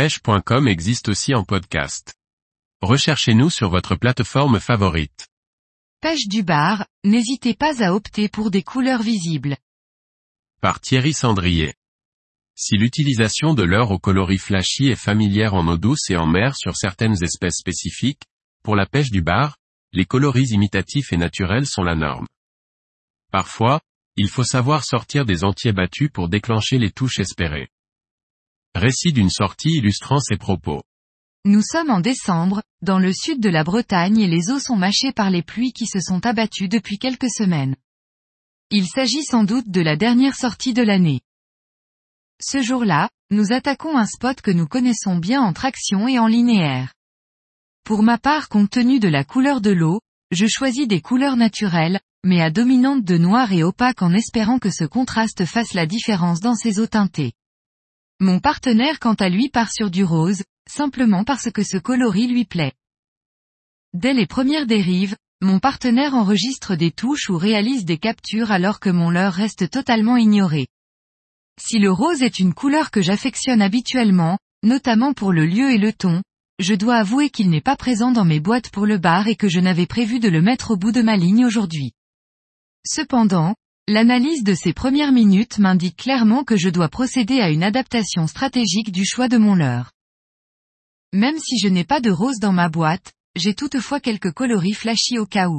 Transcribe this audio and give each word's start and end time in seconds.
pêche.com 0.00 0.66
existe 0.66 1.10
aussi 1.10 1.34
en 1.34 1.44
podcast. 1.44 2.14
Recherchez-nous 2.80 3.50
sur 3.50 3.68
votre 3.68 3.96
plateforme 3.96 4.58
favorite. 4.58 5.28
Pêche 6.00 6.26
du 6.26 6.42
bar, 6.42 6.86
n'hésitez 7.04 7.52
pas 7.52 7.84
à 7.84 7.92
opter 7.92 8.30
pour 8.30 8.50
des 8.50 8.62
couleurs 8.62 9.02
visibles. 9.02 9.58
Par 10.62 10.80
Thierry 10.80 11.12
Sandrier. 11.12 11.74
Si 12.54 12.78
l'utilisation 12.78 13.52
de 13.52 13.62
leurre 13.62 13.90
au 13.90 13.98
coloris 13.98 14.38
flashy 14.38 14.86
est 14.86 14.96
familière 14.96 15.52
en 15.52 15.68
eau 15.68 15.76
douce 15.76 16.08
et 16.08 16.16
en 16.16 16.26
mer 16.26 16.56
sur 16.56 16.76
certaines 16.76 17.22
espèces 17.22 17.58
spécifiques, 17.58 18.22
pour 18.62 18.76
la 18.76 18.86
pêche 18.86 19.10
du 19.10 19.20
bar, 19.20 19.58
les 19.92 20.06
coloris 20.06 20.52
imitatifs 20.52 21.12
et 21.12 21.18
naturels 21.18 21.66
sont 21.66 21.82
la 21.82 21.94
norme. 21.94 22.26
Parfois, 23.30 23.82
il 24.16 24.30
faut 24.30 24.44
savoir 24.44 24.82
sortir 24.82 25.26
des 25.26 25.44
entiers 25.44 25.74
battus 25.74 26.08
pour 26.10 26.30
déclencher 26.30 26.78
les 26.78 26.90
touches 26.90 27.18
espérées. 27.18 27.68
Récit 28.74 29.12
d'une 29.12 29.30
sortie 29.30 29.78
illustrant 29.78 30.20
ces 30.20 30.36
propos. 30.36 30.82
Nous 31.44 31.62
sommes 31.62 31.90
en 31.90 32.00
décembre, 32.00 32.62
dans 32.82 32.98
le 32.98 33.12
sud 33.12 33.40
de 33.40 33.48
la 33.48 33.64
Bretagne 33.64 34.20
et 34.20 34.28
les 34.28 34.50
eaux 34.50 34.60
sont 34.60 34.76
mâchées 34.76 35.12
par 35.12 35.30
les 35.30 35.42
pluies 35.42 35.72
qui 35.72 35.86
se 35.86 36.00
sont 36.00 36.24
abattues 36.24 36.68
depuis 36.68 36.98
quelques 36.98 37.30
semaines. 37.30 37.74
Il 38.70 38.86
s'agit 38.86 39.24
sans 39.24 39.42
doute 39.42 39.68
de 39.68 39.80
la 39.80 39.96
dernière 39.96 40.36
sortie 40.36 40.72
de 40.72 40.82
l'année. 40.82 41.20
Ce 42.40 42.62
jour-là, 42.62 43.10
nous 43.30 43.52
attaquons 43.52 43.98
un 43.98 44.06
spot 44.06 44.40
que 44.40 44.52
nous 44.52 44.68
connaissons 44.68 45.16
bien 45.16 45.42
en 45.42 45.52
traction 45.52 46.06
et 46.06 46.20
en 46.20 46.28
linéaire. 46.28 46.94
Pour 47.84 48.04
ma 48.04 48.18
part 48.18 48.48
compte 48.48 48.70
tenu 48.70 49.00
de 49.00 49.08
la 49.08 49.24
couleur 49.24 49.60
de 49.60 49.70
l'eau, 49.70 50.00
je 50.30 50.46
choisis 50.46 50.86
des 50.86 51.00
couleurs 51.00 51.36
naturelles, 51.36 52.00
mais 52.24 52.40
à 52.40 52.50
dominante 52.50 53.02
de 53.02 53.18
noir 53.18 53.52
et 53.52 53.64
opaque 53.64 54.02
en 54.02 54.12
espérant 54.12 54.60
que 54.60 54.70
ce 54.70 54.84
contraste 54.84 55.44
fasse 55.44 55.74
la 55.74 55.86
différence 55.86 56.40
dans 56.40 56.54
ces 56.54 56.78
eaux 56.78 56.86
teintées. 56.86 57.32
Mon 58.22 58.38
partenaire 58.38 58.98
quant 58.98 59.14
à 59.14 59.30
lui 59.30 59.48
part 59.48 59.72
sur 59.72 59.90
du 59.90 60.04
rose, 60.04 60.42
simplement 60.68 61.24
parce 61.24 61.50
que 61.50 61.62
ce 61.62 61.78
coloris 61.78 62.26
lui 62.26 62.44
plaît. 62.44 62.74
Dès 63.94 64.12
les 64.12 64.26
premières 64.26 64.66
dérives, 64.66 65.16
mon 65.40 65.58
partenaire 65.58 66.14
enregistre 66.14 66.74
des 66.74 66.90
touches 66.90 67.30
ou 67.30 67.38
réalise 67.38 67.86
des 67.86 67.96
captures 67.96 68.50
alors 68.50 68.78
que 68.78 68.90
mon 68.90 69.08
leurre 69.08 69.32
reste 69.32 69.70
totalement 69.70 70.18
ignoré. 70.18 70.66
Si 71.58 71.78
le 71.78 71.90
rose 71.90 72.22
est 72.22 72.38
une 72.38 72.52
couleur 72.52 72.90
que 72.90 73.00
j'affectionne 73.00 73.62
habituellement, 73.62 74.38
notamment 74.62 75.14
pour 75.14 75.32
le 75.32 75.46
lieu 75.46 75.70
et 75.70 75.78
le 75.78 75.94
ton, 75.94 76.22
je 76.58 76.74
dois 76.74 76.96
avouer 76.96 77.30
qu'il 77.30 77.48
n'est 77.48 77.62
pas 77.62 77.76
présent 77.76 78.12
dans 78.12 78.26
mes 78.26 78.38
boîtes 78.38 78.68
pour 78.68 78.84
le 78.84 78.98
bar 78.98 79.28
et 79.28 79.36
que 79.36 79.48
je 79.48 79.60
n'avais 79.60 79.86
prévu 79.86 80.20
de 80.20 80.28
le 80.28 80.42
mettre 80.42 80.72
au 80.72 80.76
bout 80.76 80.92
de 80.92 81.00
ma 81.00 81.16
ligne 81.16 81.46
aujourd'hui. 81.46 81.92
Cependant, 82.86 83.54
L'analyse 83.92 84.44
de 84.44 84.54
ces 84.54 84.72
premières 84.72 85.10
minutes 85.10 85.58
m'indique 85.58 85.96
clairement 85.96 86.44
que 86.44 86.56
je 86.56 86.68
dois 86.68 86.88
procéder 86.88 87.40
à 87.40 87.50
une 87.50 87.64
adaptation 87.64 88.28
stratégique 88.28 88.92
du 88.92 89.04
choix 89.04 89.26
de 89.26 89.36
mon 89.36 89.56
leurre. 89.56 89.90
Même 91.12 91.40
si 91.40 91.58
je 91.58 91.66
n'ai 91.66 91.82
pas 91.82 91.98
de 92.00 92.12
rose 92.12 92.38
dans 92.38 92.52
ma 92.52 92.68
boîte, 92.68 93.12
j'ai 93.34 93.52
toutefois 93.52 93.98
quelques 93.98 94.30
coloris 94.30 94.74
flashy 94.74 95.18
au 95.18 95.26
cas 95.26 95.48
où. 95.48 95.58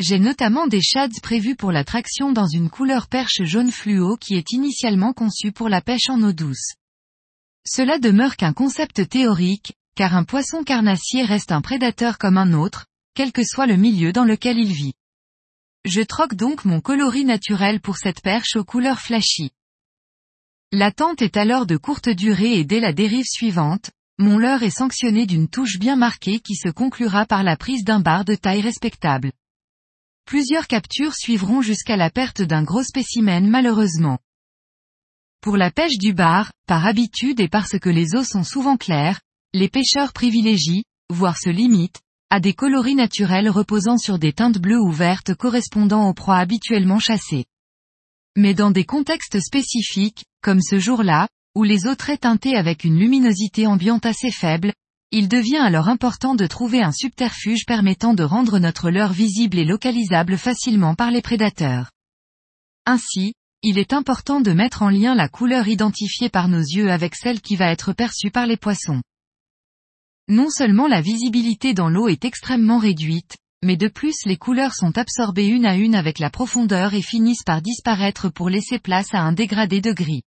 J'ai 0.00 0.18
notamment 0.18 0.66
des 0.66 0.82
shads 0.82 1.20
prévus 1.22 1.54
pour 1.54 1.70
la 1.70 1.84
traction 1.84 2.32
dans 2.32 2.48
une 2.48 2.70
couleur 2.70 3.06
perche 3.06 3.44
jaune 3.44 3.70
fluo 3.70 4.16
qui 4.16 4.34
est 4.34 4.50
initialement 4.50 5.12
conçue 5.12 5.52
pour 5.52 5.68
la 5.68 5.80
pêche 5.80 6.10
en 6.10 6.20
eau 6.24 6.32
douce. 6.32 6.72
Cela 7.64 8.00
demeure 8.00 8.34
qu'un 8.34 8.52
concept 8.52 9.08
théorique, 9.08 9.74
car 9.94 10.16
un 10.16 10.24
poisson 10.24 10.64
carnassier 10.64 11.22
reste 11.22 11.52
un 11.52 11.60
prédateur 11.60 12.18
comme 12.18 12.36
un 12.36 12.52
autre, 12.52 12.86
quel 13.14 13.30
que 13.30 13.44
soit 13.44 13.66
le 13.68 13.76
milieu 13.76 14.12
dans 14.12 14.24
lequel 14.24 14.58
il 14.58 14.72
vit. 14.72 14.94
Je 15.84 16.02
troque 16.02 16.34
donc 16.34 16.64
mon 16.64 16.80
coloris 16.80 17.24
naturel 17.24 17.80
pour 17.80 17.96
cette 17.96 18.20
perche 18.20 18.56
aux 18.56 18.64
couleurs 18.64 19.00
flashy. 19.00 19.50
L'attente 20.72 21.22
est 21.22 21.36
alors 21.36 21.66
de 21.66 21.76
courte 21.76 22.08
durée 22.08 22.58
et 22.58 22.64
dès 22.64 22.80
la 22.80 22.92
dérive 22.92 23.26
suivante, 23.26 23.90
mon 24.18 24.36
leurre 24.36 24.64
est 24.64 24.70
sanctionné 24.70 25.26
d'une 25.26 25.48
touche 25.48 25.78
bien 25.78 25.96
marquée 25.96 26.40
qui 26.40 26.56
se 26.56 26.68
conclura 26.68 27.24
par 27.24 27.42
la 27.42 27.56
prise 27.56 27.84
d'un 27.84 28.00
bar 28.00 28.24
de 28.24 28.34
taille 28.34 28.60
respectable. 28.60 29.32
Plusieurs 30.26 30.66
captures 30.66 31.14
suivront 31.14 31.62
jusqu'à 31.62 31.96
la 31.96 32.10
perte 32.10 32.42
d'un 32.42 32.64
gros 32.64 32.82
spécimen 32.82 33.48
malheureusement. 33.48 34.18
Pour 35.40 35.56
la 35.56 35.70
pêche 35.70 35.96
du 35.96 36.12
bar, 36.12 36.52
par 36.66 36.84
habitude 36.84 37.40
et 37.40 37.48
parce 37.48 37.78
que 37.78 37.88
les 37.88 38.14
eaux 38.14 38.24
sont 38.24 38.44
souvent 38.44 38.76
claires, 38.76 39.20
les 39.54 39.68
pêcheurs 39.68 40.12
privilégient, 40.12 40.84
voire 41.08 41.38
se 41.38 41.48
limitent, 41.48 42.02
à 42.30 42.40
des 42.40 42.52
coloris 42.52 42.94
naturels 42.94 43.48
reposant 43.48 43.96
sur 43.96 44.18
des 44.18 44.32
teintes 44.32 44.58
bleues 44.58 44.80
ou 44.80 44.90
vertes 44.90 45.34
correspondant 45.34 46.08
aux 46.08 46.14
proies 46.14 46.36
habituellement 46.36 46.98
chassées. 46.98 47.46
Mais 48.36 48.54
dans 48.54 48.70
des 48.70 48.84
contextes 48.84 49.40
spécifiques, 49.40 50.24
comme 50.42 50.60
ce 50.60 50.78
jour-là, 50.78 51.28
où 51.54 51.64
les 51.64 51.86
eaux 51.86 51.94
très 51.94 52.18
teintées 52.18 52.56
avec 52.56 52.84
une 52.84 52.98
luminosité 52.98 53.66
ambiante 53.66 54.06
assez 54.06 54.30
faible, 54.30 54.72
il 55.10 55.28
devient 55.28 55.56
alors 55.56 55.88
important 55.88 56.34
de 56.34 56.46
trouver 56.46 56.82
un 56.82 56.92
subterfuge 56.92 57.64
permettant 57.66 58.12
de 58.12 58.22
rendre 58.22 58.58
notre 58.58 58.90
leurre 58.90 59.14
visible 59.14 59.58
et 59.58 59.64
localisable 59.64 60.36
facilement 60.36 60.94
par 60.94 61.10
les 61.10 61.22
prédateurs. 61.22 61.90
Ainsi, 62.84 63.32
il 63.62 63.78
est 63.78 63.92
important 63.92 64.40
de 64.40 64.52
mettre 64.52 64.82
en 64.82 64.90
lien 64.90 65.14
la 65.14 65.28
couleur 65.28 65.66
identifiée 65.66 66.28
par 66.28 66.48
nos 66.48 66.60
yeux 66.60 66.90
avec 66.90 67.16
celle 67.16 67.40
qui 67.40 67.56
va 67.56 67.70
être 67.70 67.92
perçue 67.92 68.30
par 68.30 68.46
les 68.46 68.58
poissons. 68.58 69.00
Non 70.28 70.50
seulement 70.50 70.86
la 70.86 71.00
visibilité 71.00 71.72
dans 71.72 71.88
l'eau 71.88 72.08
est 72.08 72.26
extrêmement 72.26 72.78
réduite, 72.78 73.38
mais 73.64 73.76
de 73.76 73.88
plus 73.88 74.14
les 74.26 74.36
couleurs 74.36 74.74
sont 74.74 74.98
absorbées 74.98 75.46
une 75.46 75.64
à 75.64 75.74
une 75.74 75.94
avec 75.94 76.18
la 76.18 76.28
profondeur 76.28 76.92
et 76.92 77.00
finissent 77.00 77.44
par 77.44 77.62
disparaître 77.62 78.28
pour 78.28 78.50
laisser 78.50 78.78
place 78.78 79.14
à 79.14 79.20
un 79.20 79.32
dégradé 79.32 79.80
de 79.80 79.92
gris. 79.92 80.22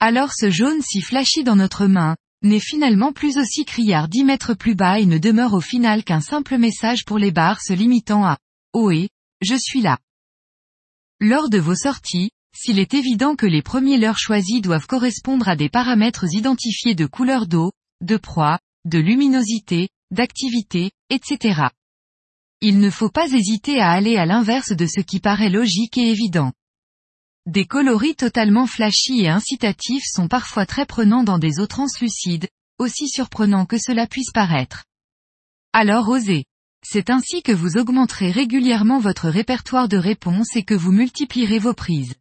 Alors 0.00 0.32
ce 0.34 0.50
jaune 0.50 0.82
si 0.82 1.00
flashy 1.00 1.44
dans 1.44 1.56
notre 1.56 1.86
main, 1.86 2.16
n'est 2.42 2.60
finalement 2.60 3.12
plus 3.12 3.38
aussi 3.38 3.64
criard 3.64 4.08
10 4.08 4.24
mètres 4.24 4.54
plus 4.54 4.74
bas 4.74 5.00
et 5.00 5.06
ne 5.06 5.16
demeure 5.16 5.54
au 5.54 5.60
final 5.60 6.04
qu'un 6.04 6.20
simple 6.20 6.58
message 6.58 7.06
pour 7.06 7.18
les 7.18 7.32
barres 7.32 7.62
se 7.62 7.72
limitant 7.72 8.24
à 8.24 8.36
«Ohé, 8.74 9.08
je 9.40 9.56
suis 9.56 9.80
là». 9.80 9.98
Lors 11.20 11.48
de 11.48 11.58
vos 11.58 11.74
sorties, 11.74 12.30
s'il 12.54 12.78
est 12.78 12.92
évident 12.92 13.34
que 13.34 13.46
les 13.46 13.62
premiers 13.62 13.96
leurres 13.96 14.18
choisis 14.18 14.60
doivent 14.60 14.86
correspondre 14.86 15.48
à 15.48 15.56
des 15.56 15.70
paramètres 15.70 16.26
identifiés 16.34 16.94
de 16.94 17.06
couleur 17.06 17.46
d'eau, 17.46 17.72
de 18.02 18.18
proie, 18.18 18.58
de 18.86 18.98
luminosité, 18.98 19.88
d'activité, 20.12 20.92
etc. 21.10 21.60
Il 22.60 22.78
ne 22.78 22.88
faut 22.88 23.10
pas 23.10 23.28
hésiter 23.32 23.80
à 23.80 23.90
aller 23.90 24.16
à 24.16 24.26
l'inverse 24.26 24.70
de 24.70 24.86
ce 24.86 25.00
qui 25.00 25.18
paraît 25.18 25.50
logique 25.50 25.98
et 25.98 26.08
évident. 26.08 26.52
Des 27.46 27.66
coloris 27.66 28.14
totalement 28.14 28.66
flashy 28.66 29.22
et 29.22 29.28
incitatifs 29.28 30.06
sont 30.06 30.28
parfois 30.28 30.66
très 30.66 30.86
prenants 30.86 31.24
dans 31.24 31.38
des 31.38 31.58
eaux 31.58 31.66
translucides, 31.66 32.48
aussi 32.78 33.08
surprenants 33.08 33.66
que 33.66 33.78
cela 33.78 34.06
puisse 34.06 34.30
paraître. 34.32 34.84
Alors 35.72 36.08
osez. 36.08 36.44
C'est 36.84 37.10
ainsi 37.10 37.42
que 37.42 37.50
vous 37.50 37.78
augmenterez 37.78 38.30
régulièrement 38.30 39.00
votre 39.00 39.28
répertoire 39.28 39.88
de 39.88 39.96
réponses 39.96 40.54
et 40.54 40.62
que 40.62 40.74
vous 40.74 40.92
multiplierez 40.92 41.58
vos 41.58 41.74
prises. 41.74 42.14